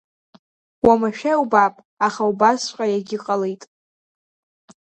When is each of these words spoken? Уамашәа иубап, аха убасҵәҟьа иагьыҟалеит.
Уамашәа 0.85 1.31
иубап, 1.35 1.75
аха 2.07 2.21
убасҵәҟьа 2.29 2.85
иагьыҟалеит. 2.89 3.61